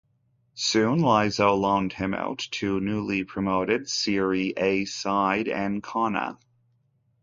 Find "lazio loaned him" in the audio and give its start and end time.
0.99-2.15